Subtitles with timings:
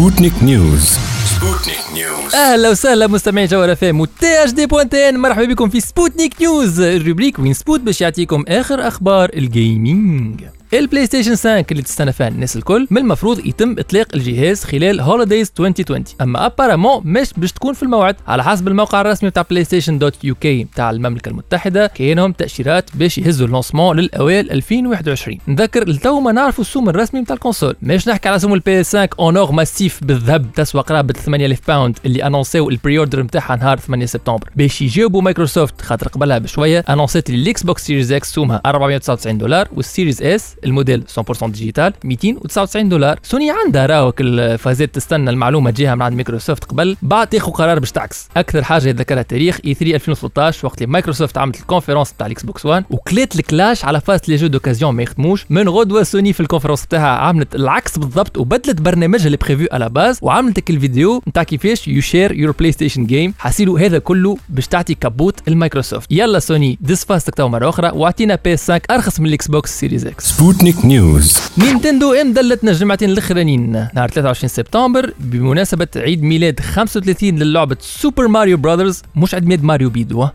[0.00, 5.68] سبوتنيك نيوز سبوتنيك نيوز أهلا وسهلا مستمعي جوهرة FM و THD point tn مرحبا بكم
[5.68, 11.30] في سبوتنيك نيوز ال rubrique وين سبوت باش يعطيكم آخر أخبار ال gaming ال PlayStation
[11.30, 12.86] 5 اللي تستنى فيها الناس الكل.
[12.90, 18.16] من المفروض يتم إطلاق الجهاز خلال holidays 2020 أما apparemment مش باش تكون في الموعد.
[18.28, 23.46] على حسب الموقع الرسمي بتاع PlayStation dot UK بتاع المملكة المتحدة كاينهم تأشيرات باش يهزوا
[23.46, 27.76] ال lancement للأوائل 2021 نذكر لتو ما نعرفوا السوم الرسمي بتاع ال console.
[27.82, 30.52] مش نحكي على سوم ال PS 5 en or massif بالذهب.
[30.54, 34.50] تسوى قرابة 8000 pound اللي انونسيو ال pre-order نتاعها نهار 8 سبتمبر.
[34.56, 39.86] باش يجاوبوا مايكروسوفت خاطر قبلها بشوية انونسيت ال Xbox Series X سومها 499 دولار وال
[39.86, 43.18] Series S الموديل 100% digital 299 دولار.
[43.22, 47.92] سوني عندها راوك الفازات تستنى المعلومة تجيها من عند مايكروسوفت قبل بعد تاخذ قرار باش
[47.92, 48.28] تعكس.
[48.36, 52.42] أكثر حاجة يتذكرها التاريخ E 3 2013 وقت اللي مايكروسوفت عملت ال conférence تاع ال
[52.42, 55.46] Xbox 1 وكلات الكلاش على فاز les jeux d'occasion ما يخدموش.
[55.50, 59.77] من غدوة سوني في ال conférence تاعها عملت العكس بالضبط وبدلت برنامجها اللي prévu à
[59.77, 64.66] la base وعملت الفيديو نتاع كيفاش you share your PlayStation game حاسيلو هذا كله باش
[64.66, 69.26] تعطي كابوت المايكروسوفت يلا سوني ديس فاستك تو مرة أخرى واعطينا PS 5 أرخص من
[69.26, 75.88] ال Xbox Series X سبوتنيك نيوز نينتندو إم دلتنا الجمعتين الاخرانيين نهار 23 سبتمبر بمناسبة
[75.96, 80.28] عيد ميلاد 35 للعبة Super Mario Brothers مش عيد ميلاد ماريو بيدو.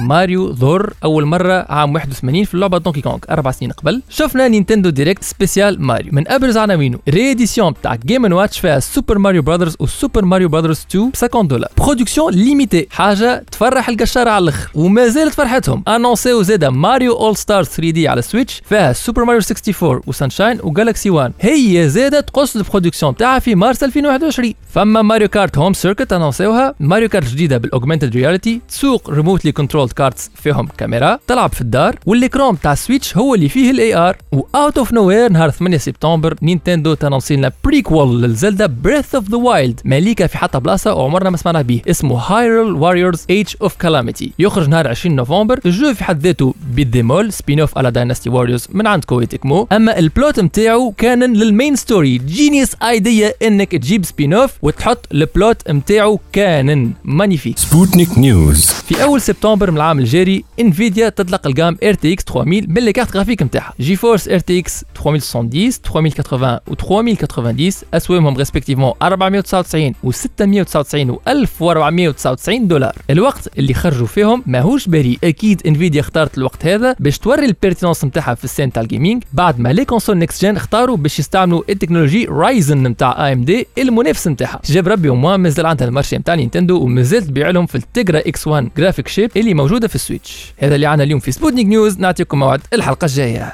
[0.00, 4.02] ماريو ظهر أول مرة عام 81 في اللعبة Donkey Kong أربع سنين قبل.
[4.10, 6.12] شفنا Nintendo Direct spécial Mario.
[6.12, 10.86] من ابرز عناوينه réédition بتاع Game Watch فيها Super Mario Brothers و Super Mario Brothers
[10.90, 11.70] 2 ب 50 دولار.
[11.78, 14.70] production limitée حاجة تفرح القشاره على الأخر.
[14.74, 15.82] وما زالت فرحتهم.
[15.88, 20.58] انونسيو زادا Mario All Stars 3 D على Switch فيها Super Mario 64 و Sunshine
[20.62, 25.58] و Galaxy 1 هي زادت تقص ال production بتاعها في مارس 2021 فما Mario Kart
[25.58, 31.18] Home Circuit انونسيوها Mario Kart جديدة بال augmented reality تسوق remotely controlled karts فيهم كاميرا
[31.26, 34.92] تلعب في الدار وال écran تاع Switch هو اللي فيه ال AR و out of
[34.92, 40.26] nowhere نهار 8 سبتمبر نينتندو تنونسي لنا prequel لل Zelda Breath of the Wild ماليكا
[40.26, 44.88] في حتى بلاصة وعمرنا ما سمعنا به اسمه Hyrule Warriors Age of Calamity يخرج نهار
[44.88, 49.04] 20 نوفمبر ال jeu في حد ذاته بالديمول spin off على Dynasty Warriors من عند
[49.04, 54.32] Koei Tecmo أما ال plot نتاعو كان لل main story genius idea إنك تجيب spin
[54.34, 60.44] off وتحط ال plot نتاعو كان magnifique سبوتنيك نيوز في أول سبتمبر من العام الجاري
[60.60, 66.58] انفيديا تطلق ال gamme RTX 3000 ب les cartes graphiques نتاعها GeForce RTX 3070 3080
[66.68, 72.92] و 3090 اسوامهم respectivement 499 و 699 و 1499 دولار.
[73.10, 78.04] الوقت اللي خرجوا فيهم ماهوش بريء أكيد انفيديا اختارت الوقت هذا باش توري ال pertinence
[78.04, 81.18] نتاعها في ال scène تاع ال gaming بعد ما les consoles next gen اختاروا باش
[81.18, 86.18] يستعملوا ال technologie Ryzen نتاع AMD المنافس نتاعها جاب ربي وما مازال عندها ال marché
[86.18, 89.94] نتاع نينتندو ومازال تبيع لهم في ال Tegra X 1 graphic chip اللي موجودة في
[89.94, 90.52] ال Switch.
[90.58, 91.98] هذا اللي عنا اليوم في سبوتنيك نيوز.
[91.98, 93.52] نعطيكم موعد الحلقة الجاية.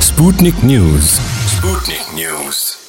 [0.00, 1.20] سبوتنيك نيوز.
[1.46, 2.85] سبوتنيك نيوز.